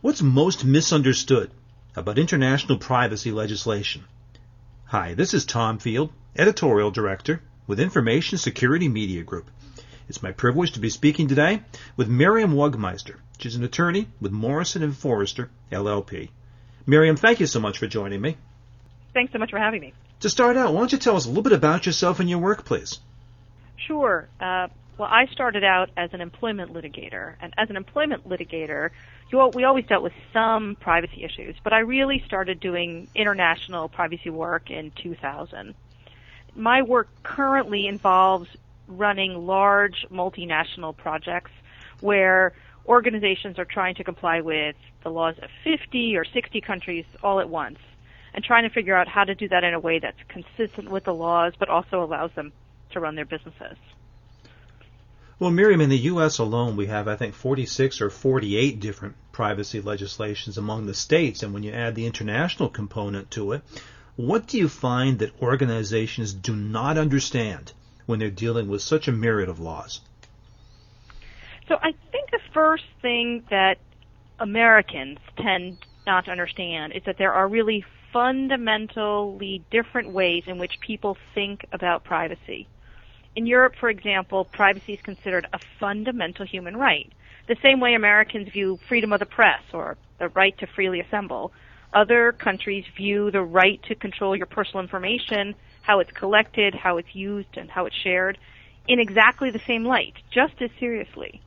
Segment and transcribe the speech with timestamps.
[0.00, 1.50] What's most misunderstood
[1.96, 4.04] about international privacy legislation?
[4.84, 9.50] Hi, this is Tom Field, Editorial Director with Information Security Media Group.
[10.08, 11.62] It's my privilege to be speaking today
[11.96, 13.16] with Miriam Wugmeister.
[13.40, 16.28] She's an attorney with Morrison and Foerster, LLP.
[16.86, 18.36] Miriam, thank you so much for joining me.
[19.14, 19.94] Thanks so much for having me.
[20.20, 22.38] To start out, why don't you tell us a little bit about yourself and your
[22.38, 23.00] work, please?
[23.88, 24.28] Sure.
[24.40, 24.68] Uh,
[24.98, 28.90] well, I started out as an employment litigator, and as an employment litigator,
[29.30, 34.30] you, we always dealt with some privacy issues, but I really started doing international privacy
[34.30, 35.74] work in 2000.
[36.54, 38.48] My work currently involves
[38.88, 41.50] running large multinational projects
[42.00, 42.54] where
[42.86, 47.48] organizations are trying to comply with the laws of 50 or 60 countries all at
[47.48, 47.78] once
[48.32, 51.04] and trying to figure out how to do that in a way that's consistent with
[51.04, 52.52] the laws but also allows them
[52.90, 53.76] to run their businesses.
[55.40, 56.38] Well, Miriam, in the U.S.
[56.38, 61.44] alone, we have, I think, 46 or 48 different privacy legislations among the states.
[61.44, 63.62] And when you add the international component to it,
[64.16, 67.72] what do you find that organizations do not understand
[68.06, 70.00] when they're dealing with such a myriad of laws?
[71.68, 73.78] So I think the first thing that
[74.40, 80.80] Americans tend not to understand is that there are really fundamentally different ways in which
[80.80, 82.66] people think about privacy.
[83.38, 87.08] In Europe, for example, privacy is considered a fundamental human right.
[87.46, 91.52] The same way Americans view freedom of the press or the right to freely assemble,
[91.94, 97.14] other countries view the right to control your personal information, how it's collected, how it's
[97.14, 98.38] used, and how it's shared
[98.88, 101.40] in exactly the same light, just as seriously.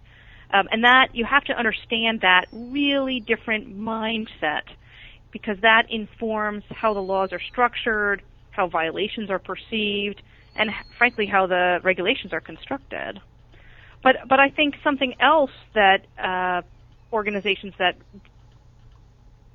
[0.53, 4.63] Um, and that you have to understand that really different mindset
[5.33, 10.21] because that informs how the laws are structured, how violations are perceived,
[10.55, 13.19] and frankly how the regulations are constructed.
[14.03, 16.61] But but I think something else that uh,
[17.13, 17.95] organizations that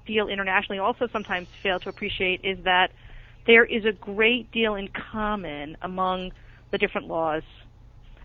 [0.07, 2.93] deal internationally also sometimes fail to appreciate is that
[3.47, 6.33] there is a great deal in common among
[6.71, 7.43] the different laws.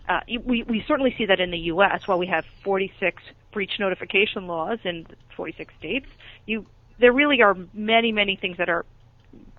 [0.08, 2.06] Uh, we, we certainly see that in the U.S.
[2.06, 6.06] While we have 46 breach notification laws in 46 states,
[6.46, 6.66] you
[6.98, 8.84] there really are many many things that are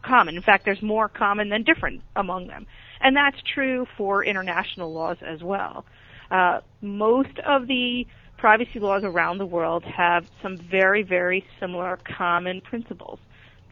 [0.04, 0.36] common.
[0.36, 2.68] In fact, there's more common than different among them.
[3.04, 5.86] And that's true for international laws as well.
[6.32, 12.62] Uh, most of the privacy laws around the world have some very, very similar common
[12.62, 13.20] principles.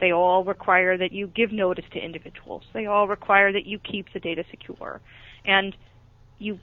[0.00, 2.64] They all require that you give notice to individuals.
[2.72, 5.00] They all require that you keep the data secure.
[5.44, 5.74] And
[6.38, 6.58] you,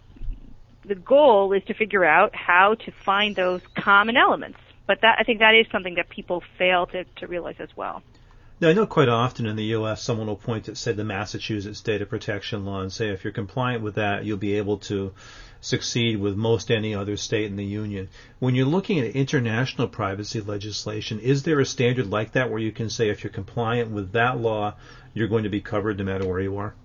[0.85, 4.59] the goal is to figure out how to find those common elements.
[4.85, 8.03] But that, I think that is something that people fail to, to realize as well.
[8.61, 11.79] Now, I know quite often in the U.S., someone will point at, say, the Massachusetts
[11.79, 15.13] data protection law and say if you're compliant with that, you'll be able to
[15.61, 18.09] succeed with most any other state in the union.
[18.39, 22.73] When you're looking at international privacy legislation, is there a standard like that where you
[22.73, 24.75] can say if you're compliant with that law,
[25.13, 26.75] you're going to be covered no matter where you are?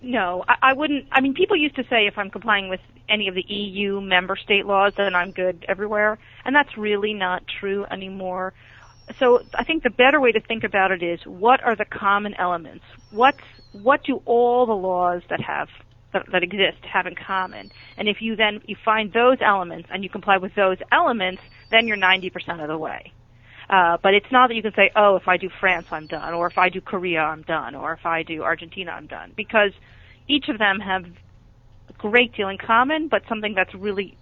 [0.00, 1.06] No, I, I wouldn't.
[1.12, 2.80] I mean, people used to say if I'm complying with
[3.10, 7.42] any of the EU member state laws, then I'm good everywhere, and that's really not
[7.60, 8.54] true anymore
[9.18, 12.34] so I think the better way to think about it is what are the common
[12.34, 12.84] elements?
[13.10, 13.38] What's
[13.72, 15.68] what do all the laws that have
[16.12, 17.70] that, that exist have in common?
[17.96, 21.86] And if you then you find those elements and you comply with those elements, then
[21.86, 23.12] you're 90% of the way.
[23.68, 26.34] Uh, but it's not that you can say, oh, if I do France, I'm done,
[26.34, 29.72] or if I do Korea, I'm done, or if I do Argentina, I'm done, because
[30.28, 34.16] each of them have a great deal in common, but something that's really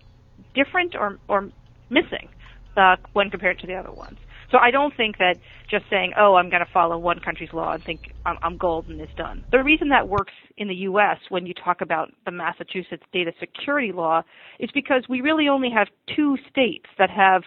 [0.54, 1.50] different or or
[1.90, 2.28] missing
[2.76, 4.18] uh, when compared to the other ones.
[4.52, 5.36] So I don't think that
[5.70, 9.00] just saying, oh, I'm going to follow one country's law and think I'm, I'm golden
[9.00, 9.44] is done.
[9.50, 11.16] The reason that works in the U.S.
[11.30, 14.22] when you talk about the Massachusetts data security law
[14.60, 17.44] is because we really only have two states that have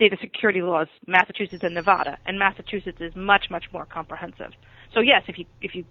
[0.00, 4.50] data security laws, Massachusetts and Nevada, and Massachusetts is much, much more comprehensive.
[4.92, 5.84] So yes, if you, if you,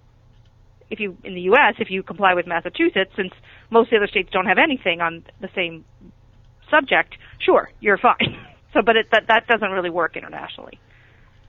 [0.90, 3.32] if you, in the U.S., if you comply with Massachusetts, since
[3.72, 5.86] most of the other states don't have anything on the same
[6.70, 8.38] subject, sure, you're fine.
[8.76, 10.80] So, but it, that that doesn't really work internationally.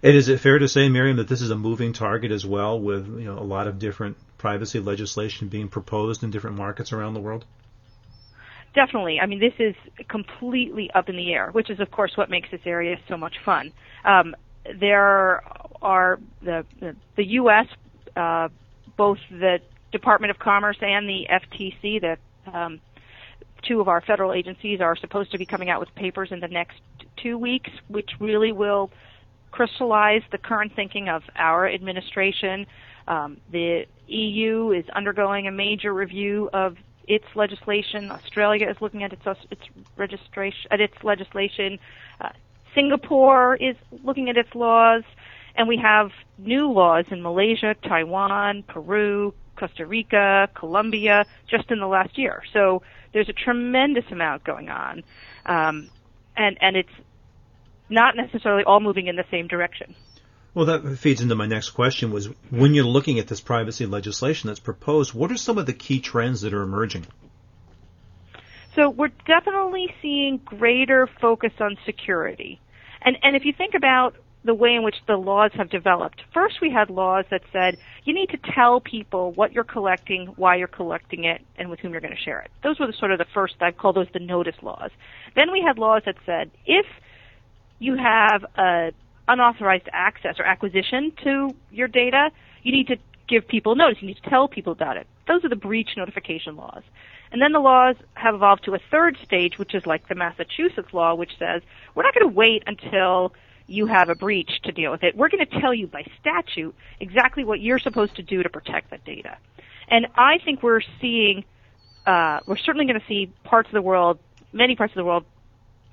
[0.03, 2.79] And is it fair to say, Miriam, that this is a moving target as well,
[2.81, 7.15] with you know a lot of different privacy legislation being proposed in different markets around
[7.15, 7.45] the world?
[8.75, 9.19] Definitely.
[9.21, 9.75] I mean, this is
[10.09, 13.35] completely up in the air, which is, of course, what makes this area so much
[13.45, 13.73] fun.
[14.05, 14.37] Um,
[14.79, 15.43] there
[15.83, 16.65] are the
[17.17, 17.67] the, U.S.
[18.15, 18.51] Uh,
[18.97, 19.59] both the
[19.91, 22.19] Department of Commerce and the FTC, the
[22.57, 22.81] um,
[23.67, 26.49] two of our federal agencies are supposed to be coming out with papers in the
[26.49, 26.81] next
[27.17, 28.91] two weeks, which really will
[29.51, 32.67] crystallize the current thinking of our administration.
[33.09, 36.77] Um, the EU is undergoing a major review of
[37.09, 38.11] its legislation.
[38.11, 39.63] Australia is looking at its its
[39.97, 41.79] registration at its legislation.
[42.21, 42.31] Uh,
[42.75, 45.05] Singapore is looking at its laws,
[45.55, 51.87] and we have new laws in Malaysia, Taiwan, Peru, Costa Rica, Colombia, just in the
[51.87, 52.43] last year.
[52.53, 52.83] So
[53.17, 55.03] there's a tremendous amount going on,
[55.47, 55.89] um,
[56.37, 56.93] and and it's
[57.89, 59.95] not necessarily all moving in the same direction.
[60.53, 64.49] Well, that feeds into my next question was when you're looking at this privacy legislation
[64.49, 67.07] that's proposed, what are some of the key trends that are emerging?
[68.75, 72.61] So we're definitely seeing greater focus on security.
[73.01, 74.17] And, and if you think about
[74.47, 76.23] the way in which the laws have developed.
[76.33, 80.57] First, we had laws that said you need to tell people what you're collecting, why
[80.57, 82.51] you're collecting it, and with whom you're going to share it.
[82.63, 84.91] Those were the sort of the first, I call those the notice laws.
[85.35, 86.87] Then we had laws that said if
[87.79, 88.93] you have a
[89.29, 92.31] unauthorized access or acquisition to your data,
[92.63, 92.97] you need to
[93.29, 93.99] give people notice.
[94.01, 95.07] You need to tell people about it.
[95.27, 96.83] Those are the breach notification laws.
[97.33, 100.93] And then the laws have evolved to a third stage, which is like the Massachusetts
[100.93, 101.63] law, which says
[101.95, 103.33] we're not going to wait until
[103.67, 105.17] you have a breach to deal with it.
[105.17, 108.91] We're going to tell you by statute exactly what you're supposed to do to protect
[108.91, 109.37] that data.
[109.89, 111.45] And I think we're seeing,
[112.07, 114.19] uh, we're certainly going to see parts of the world,
[114.53, 115.25] many parts of the world,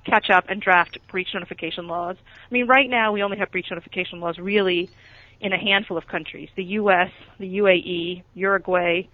[0.04, 2.16] catch up and draft breach notification laws.
[2.20, 4.90] I mean, right now we only have breach notification laws really
[5.40, 9.08] in a handful of countries: the U.S., the UAE, Uruguay,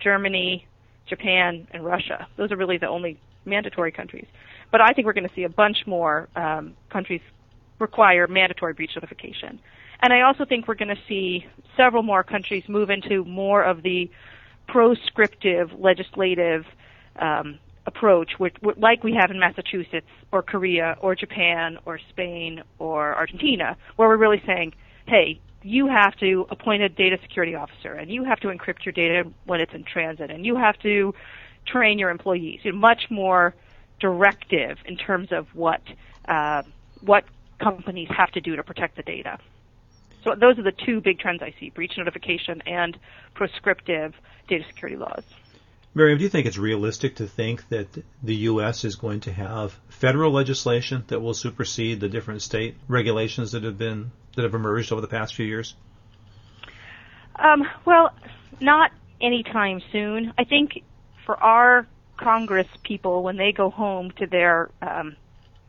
[0.00, 0.66] Germany,
[1.06, 2.26] Japan, and Russia.
[2.36, 4.26] Those are really the only mandatory countries.
[4.70, 7.20] But I think we're going to see a bunch more um, countries
[7.78, 9.60] require mandatory breach notification.
[10.00, 13.82] And I also think we're going to see several more countries move into more of
[13.82, 14.10] the
[14.66, 16.66] proscriptive legislative
[17.16, 23.14] um, approach, which, like we have in Massachusetts or Korea or Japan or Spain or
[23.14, 24.74] Argentina, where we're really saying,
[25.06, 28.92] hey, you have to appoint a data security officer and you have to encrypt your
[28.92, 31.14] data when it's in transit and you have to
[31.66, 32.60] train your employees.
[32.62, 33.54] You know, much more
[34.00, 35.80] directive in terms of what
[36.28, 36.62] uh,
[37.00, 37.24] what
[37.60, 39.38] companies have to do to protect the data.
[40.22, 42.96] So those are the two big trends I see: breach notification and
[43.34, 44.14] proscriptive
[44.48, 45.24] data security laws.
[45.96, 47.86] Miriam, do you think it's realistic to think that
[48.20, 48.84] the U.S.
[48.84, 53.78] is going to have federal legislation that will supersede the different state regulations that have
[53.78, 55.76] been that have emerged over the past few years?
[57.36, 58.12] Um, well,
[58.60, 58.90] not
[59.20, 60.32] anytime soon.
[60.36, 60.82] I think
[61.24, 61.86] for our
[62.16, 65.14] Congress people, when they go home to their um,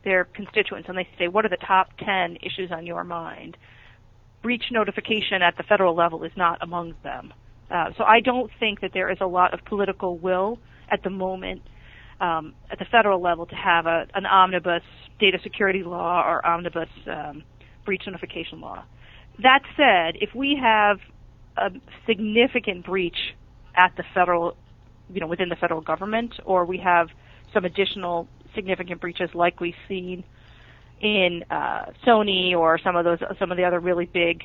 [0.05, 3.57] their constituents and they say, what are the top 10 issues on your mind?
[4.41, 7.33] Breach notification at the federal level is not among them.
[7.69, 10.59] Uh, so I don't think that there is a lot of political will
[10.89, 11.63] at the moment
[12.21, 14.83] um, at the federal level to have a, an omnibus
[15.19, 17.43] data security law or omnibus um,
[17.85, 18.85] breach notification law.
[19.41, 20.99] That said, if we have
[21.57, 21.71] a
[22.07, 23.35] significant breach
[23.75, 24.55] at the federal,
[25.11, 27.09] you know, within the federal government, or we have
[27.53, 30.23] some additional significant breaches like we've seen
[31.01, 34.43] in uh, Sony or some of those some of the other really big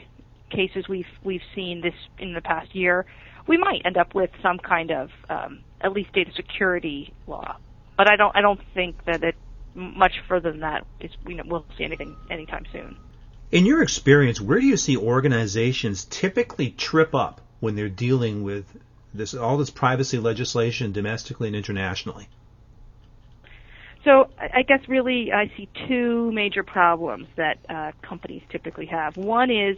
[0.50, 3.06] cases we've we've seen this in the past year,
[3.46, 7.56] we might end up with some kind of um, at least data security law.
[7.96, 9.36] But I don't I don't think that it
[9.74, 12.96] much further than that is know, we'll see anything anytime soon.
[13.52, 18.64] In your experience, where do you see organizations typically trip up when they're dealing with
[19.12, 22.28] this all this privacy legislation domestically and internationally?
[24.05, 29.17] So I guess really I see two major problems that uh, companies typically have.
[29.17, 29.77] One is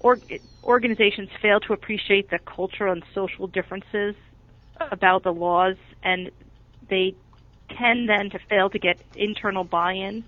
[0.00, 0.20] or,
[0.62, 4.14] organizations fail to appreciate the cultural and social differences
[4.92, 6.30] about the laws, and
[6.88, 7.14] they
[7.76, 10.24] tend then to fail to get internal buy-in.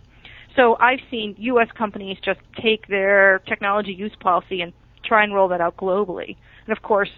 [0.56, 1.68] So I've seen U.S.
[1.76, 4.72] companies just take their technology use policy and
[5.04, 6.36] try and roll that out globally.
[6.66, 7.10] And of course,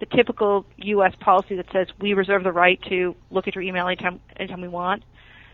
[0.00, 1.12] the typical U.S.
[1.20, 4.68] policy that says we reserve the right to look at your email anytime, anytime we
[4.68, 5.02] want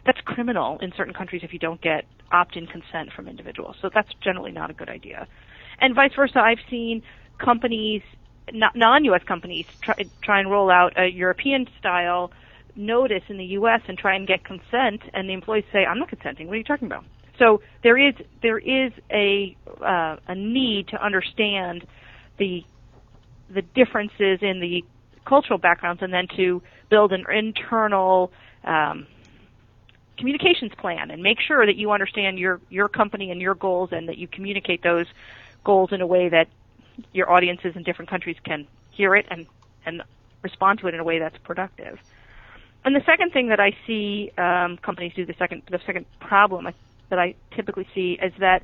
[0.07, 3.77] that's criminal in certain countries if you don't get opt-in consent from individuals.
[3.83, 5.27] So that's generally not a good idea.
[5.81, 7.03] And vice versa, I've seen
[7.39, 8.03] companies,
[8.53, 9.23] non-U.S.
[9.27, 12.31] companies, try, try and roll out a European-style
[12.77, 13.81] notice in the U.S.
[13.89, 16.47] and try and get consent, and the employees say, "I'm not consenting.
[16.47, 17.05] What are you talking about?"
[17.39, 21.87] So there is there is a uh, a need to understand
[22.39, 22.65] the
[23.53, 24.85] the differences in the
[25.27, 28.33] cultural backgrounds, and then to build an internal
[28.65, 29.07] um,
[30.21, 34.09] communications plan and make sure that you understand your your company and your goals and
[34.09, 35.07] that you communicate those
[35.65, 36.47] goals in a way that
[37.13, 39.47] your audiences in different countries can hear it and
[39.87, 40.03] and
[40.43, 41.99] respond to it in a way that's productive.
[42.85, 46.69] And the second thing that I see um, companies do, the second the second problem
[47.09, 48.63] that I typically see is that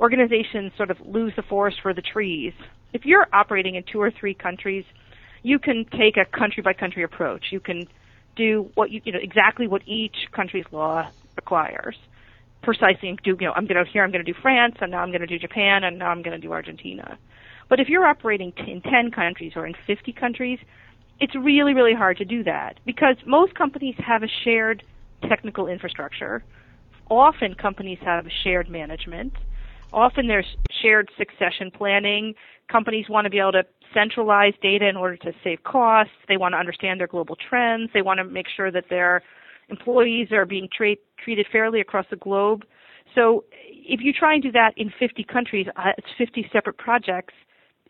[0.00, 2.54] organizations sort of lose the forest for the trees.
[2.94, 4.84] If you're operating in two or three countries,
[5.42, 7.46] you can take a country by country approach.
[7.50, 7.86] You can
[8.36, 11.96] do what you, you know exactly what each country's law requires.
[12.62, 14.98] precisely do you know I'm going to here I'm going to do France and now
[14.98, 17.18] I'm going to do Japan and now I'm going to do Argentina.
[17.68, 20.58] But if you're operating t- in 10 countries or in 50 countries,
[21.20, 24.82] it's really really hard to do that because most companies have a shared
[25.28, 26.44] technical infrastructure.
[27.10, 29.32] Often companies have shared management.
[29.92, 32.34] Often there's shared succession planning.
[32.70, 33.64] Companies want to be able to
[33.94, 36.12] centralize data in order to save costs.
[36.28, 37.90] They want to understand their global trends.
[37.94, 39.22] They want to make sure that their
[39.68, 42.64] employees are being tra- treated fairly across the globe.
[43.14, 47.34] So if you try and do that in 50 countries, uh, it's 50 separate projects.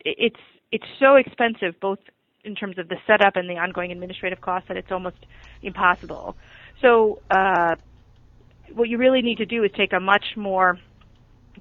[0.04, 0.40] It's
[0.72, 1.98] it's so expensive, both
[2.44, 5.16] in terms of the setup and the ongoing administrative costs, that it's almost
[5.62, 6.36] impossible.
[6.80, 7.76] So uh,
[8.74, 10.78] what you really need to do is take a much more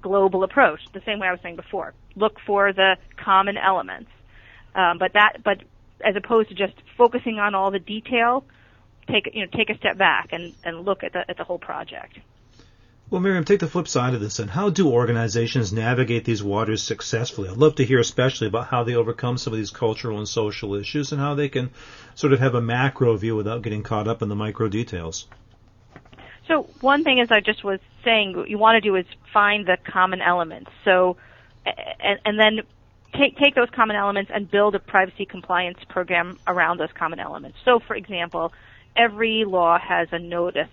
[0.00, 1.94] global approach, the same way I was saying before.
[2.14, 4.10] Look for the common elements,
[4.74, 5.62] um, but that but
[6.04, 8.44] as opposed to just focusing on all the detail,
[9.08, 11.58] take you know take a step back and, and look at the at the whole
[11.58, 12.18] project.
[13.08, 16.82] Well, Miriam, take the flip side of this, and how do organizations navigate these waters
[16.82, 17.48] successfully?
[17.48, 20.74] I'd love to hear especially about how they overcome some of these cultural and social
[20.74, 21.70] issues, and how they can
[22.16, 25.28] sort of have a macro view without getting caught up in the micro details.
[26.48, 29.76] So one thing, as I just was saying, you want to do is find the
[29.84, 30.70] common elements.
[30.84, 31.16] So,
[31.64, 32.60] and, and then
[33.14, 37.58] take take those common elements and build a privacy compliance program around those common elements.
[37.64, 38.52] So, for example,
[38.96, 40.68] every law has a notice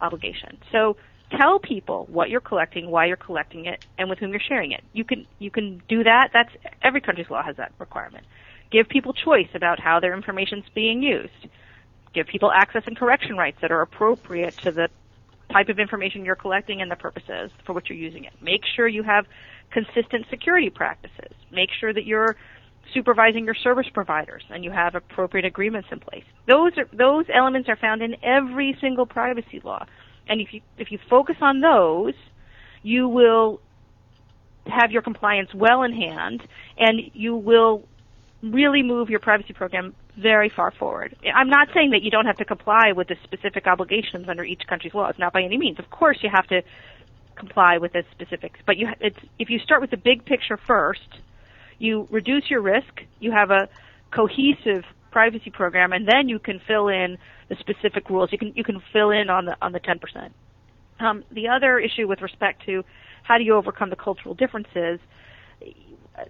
[0.00, 0.58] obligation.
[0.70, 0.96] So
[1.30, 4.82] tell people what you're collecting, why you're collecting it, and with whom you're sharing it.
[4.92, 6.30] You can you can do that.
[6.32, 6.50] That's
[6.82, 8.26] every country's law has that requirement.
[8.70, 11.48] Give people choice about how their information is being used.
[12.14, 14.88] Give people access and correction rights that are appropriate to the
[15.52, 18.32] type of information you're collecting and the purposes for which you're using it.
[18.40, 19.26] Make sure you have
[19.70, 21.32] consistent security practices.
[21.50, 22.36] Make sure that you're
[22.92, 26.24] supervising your service providers and you have appropriate agreements in place.
[26.46, 29.86] Those are, those elements are found in every single privacy law.
[30.28, 32.14] And if you if you focus on those,
[32.82, 33.60] you will
[34.66, 36.42] have your compliance well in hand
[36.78, 37.84] and you will
[38.42, 41.16] really move your privacy program very far forward.
[41.34, 44.62] I'm not saying that you don't have to comply with the specific obligations under each
[44.68, 45.78] country's laws, not by any means.
[45.78, 46.62] Of course, you have to
[47.34, 48.88] comply with the specifics, but you,
[49.38, 51.00] if you start with the big picture first,
[51.78, 53.68] you reduce your risk, you have a
[54.14, 58.30] cohesive privacy program, and then you can fill in the specific rules.
[58.32, 60.30] You can you can fill in on the on the 10%.
[61.00, 62.84] Um, the other issue with respect to
[63.22, 65.00] how do you overcome the cultural differences,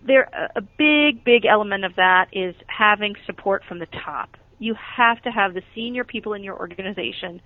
[0.07, 4.37] there a big big element of that is having support from the top.
[4.59, 7.41] You have to have the senior people in your organization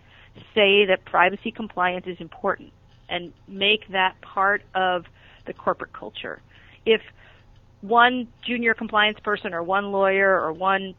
[0.55, 2.73] say that privacy compliance is important
[3.09, 5.05] and make that part of
[5.47, 6.43] the corporate culture.
[6.85, 7.01] If
[7.81, 10.95] one junior compliance person or one lawyer or one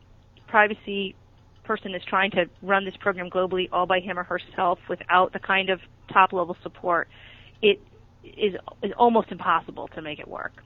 [0.48, 1.15] privacy
[1.63, 5.39] person is trying to run this program globally all by him or herself without the
[5.39, 5.79] kind of
[6.12, 7.10] top level support,
[7.62, 7.79] it
[8.24, 10.63] is, is almost impossible to make it work.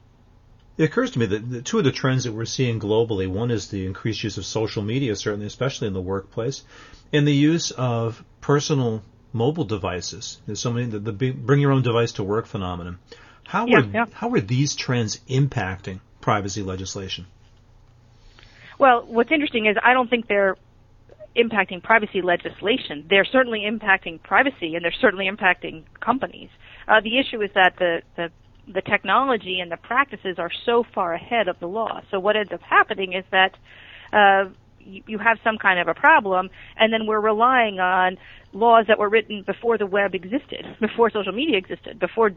[0.82, 3.52] It occurs to me that the, two of the trends that we're seeing globally, one
[3.52, 6.64] is the increased use of social media, certainly, especially in the workplace,
[7.14, 10.42] and the use of personal mobile devices.
[10.48, 12.98] There's so many the, the bring your own device to work phenomenon.
[13.44, 14.06] How yeah, are yeah.
[14.12, 17.28] how are these trends impacting privacy legislation?
[18.80, 20.58] Well, what's interesting is I don't think they're
[21.36, 23.06] impacting privacy legislation.
[23.08, 26.50] They're certainly impacting privacy, and they're certainly impacting companies.
[26.88, 28.32] Uh, the issue is that the, the
[28.68, 32.02] the technology and the practices are so far ahead of the law.
[32.12, 33.56] So what ends up happening is that
[34.14, 34.50] uh,
[34.80, 38.18] you, you have some kind of a problem, and then we're relying on
[38.54, 42.32] laws that were written before the web existed, before social media existed, before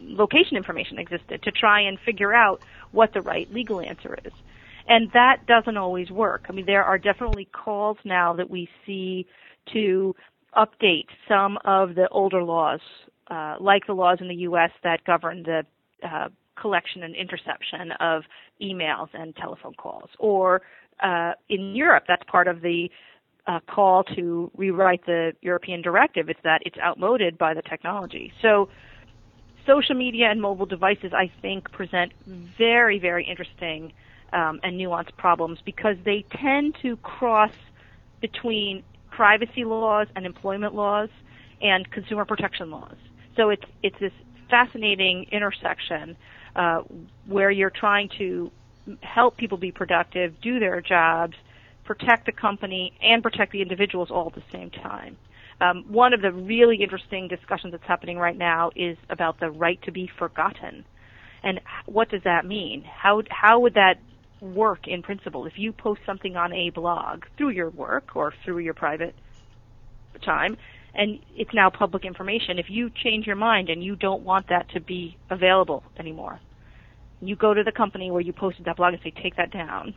[0.00, 4.32] location information existed, to try and figure out what the right legal answer is.
[4.88, 6.46] And that doesn't always work.
[6.48, 9.26] I mean, there are definitely calls now that we see
[9.72, 10.14] to
[10.56, 12.80] update some of the older laws,
[13.30, 14.70] uh, like the laws in the U.S.
[14.82, 15.64] that govern the
[16.06, 16.28] uh,
[16.60, 18.22] collection and interception of
[18.60, 20.62] emails and telephone calls, or
[21.02, 22.88] uh, in Europe, that's part of the
[23.46, 26.28] uh, call to rewrite the European directive.
[26.28, 28.32] It's that it's outmoded by the technology.
[28.40, 28.68] So,
[29.66, 33.92] social media and mobile devices, I think, present very, very interesting
[34.32, 37.52] um, and nuanced problems because they tend to cross
[38.20, 41.08] between privacy laws and employment laws
[41.60, 42.96] and consumer protection laws.
[43.36, 44.12] So it's it's this
[44.50, 46.16] fascinating intersection
[46.54, 46.82] uh,
[47.26, 48.50] where you're trying to
[49.00, 51.36] help people be productive, do their jobs,
[51.84, 55.16] protect the company, and protect the individuals all at the same time.
[55.60, 59.80] Um, one of the really interesting discussions that's happening right now is about the right
[59.82, 60.84] to be forgotten.
[61.42, 62.82] And what does that mean?
[62.82, 63.98] How, how would that
[64.40, 65.46] work in principle?
[65.46, 69.14] If you post something on a blog through your work or through your private
[70.24, 70.56] time,
[70.94, 72.58] and it's now public information.
[72.58, 76.40] If you change your mind and you don't want that to be available anymore,
[77.20, 79.94] you go to the company where you posted that blog and say, take that down.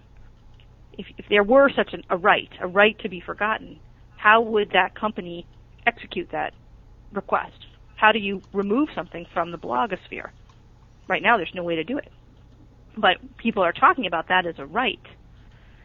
[0.97, 3.79] If, if there were such an, a right, a right to be forgotten,
[4.15, 5.45] how would that company
[5.85, 6.53] execute that
[7.11, 7.65] request?
[7.95, 10.29] How do you remove something from the blogosphere?
[11.07, 12.09] Right now, there's no way to do it.
[12.97, 15.01] But people are talking about that as a right.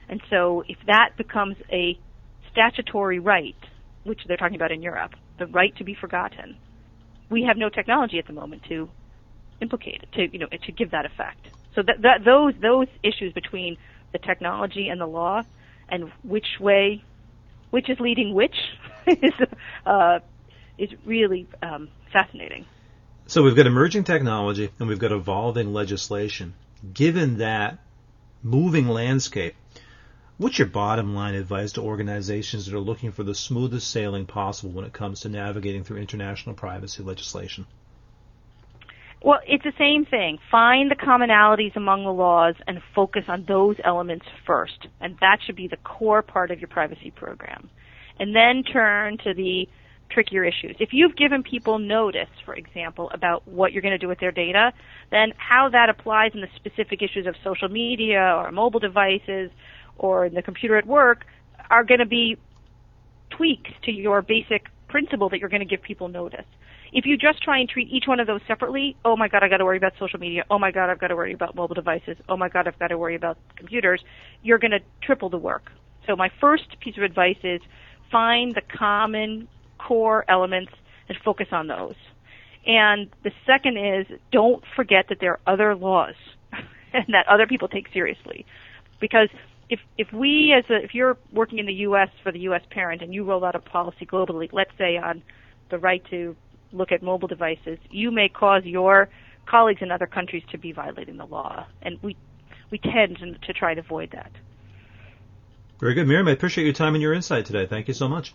[0.09, 1.99] And so if that becomes a
[2.53, 3.57] statutory right,
[4.05, 6.57] which they're talking about in Europe, the right to be forgotten,
[7.31, 8.89] we have no technology at the moment to
[9.61, 11.47] implicate to you know to give that effect.
[11.75, 13.77] So that, that those those issues between
[14.13, 15.43] the technology and the law,
[15.89, 17.05] and which way,
[17.71, 18.57] which is leading which,
[19.07, 19.33] is
[19.87, 20.21] uh,
[20.79, 22.67] is really um, fascinating.
[23.27, 26.55] So we've got emerging technology and we've got evolving legislation.
[26.93, 27.79] Given that
[28.43, 29.55] moving landscape,
[30.41, 34.71] what's your bottom line advice to organizations that are looking for the smoothest sailing possible
[34.71, 37.67] when it comes to navigating through international privacy legislation?
[39.23, 40.39] Well, it's the same thing.
[40.51, 44.87] Find the commonalities among the laws and focus on those elements first.
[44.99, 47.69] And that should be the core part of your privacy program.
[48.19, 49.69] And then turn to the
[50.11, 50.75] trickier issues.
[50.81, 54.33] If you've given people notice, for example, about what you're going to do with their
[54.33, 54.73] data,
[55.11, 59.51] then how that applies in the specific issues of social media or mobile devices
[60.01, 61.27] or in the computer at work
[61.71, 62.37] are going to be
[63.31, 66.47] tweaks to your basic principle that you're going to give people notice.
[66.93, 69.51] If you just try and treat each one of those separately, oh my god, I've
[69.51, 70.45] got to worry about social media.
[70.51, 72.17] Oh my god, I've got to worry about mobile devices.
[72.29, 74.03] Oh my god, I've got to worry about computers.
[74.43, 75.71] You're going to triple the work.
[76.07, 77.61] So my first piece of advice is
[78.11, 79.47] find the common
[79.79, 80.73] core elements
[81.09, 81.95] and focus on those.
[82.67, 86.15] And the second is don't forget that there are other laws
[86.93, 88.47] and that other people take seriously.
[89.01, 89.29] Because
[89.71, 93.03] if if we as a, if you're working in the US for the US parent
[93.03, 95.23] and you roll out a policy globally, let's say on
[95.71, 96.37] the right to
[96.73, 99.09] look at mobile devices, you may cause your
[99.47, 101.67] colleagues in other countries to be violating the law.
[101.81, 102.17] And we
[102.71, 104.33] we tend to try to avoid that.
[105.79, 106.29] Very good, Miriam.
[106.29, 107.67] I appreciate your time and your insight today.
[107.67, 108.35] Thank you so much.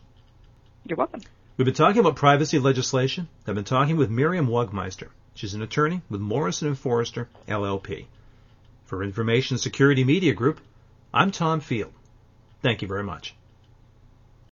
[0.86, 1.22] You're welcome.
[1.58, 3.28] We've been talking about privacy legislation.
[3.46, 5.10] I've been talking with Miriam Wugmeister.
[5.36, 8.06] She's an attorney with Morrison and Foerster, LLP.
[8.86, 10.60] For Information Security Media Group,
[11.18, 11.94] I'm Tom Field.
[12.62, 13.38] Thank you very much.